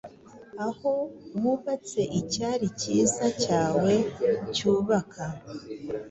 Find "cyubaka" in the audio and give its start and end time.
4.55-5.23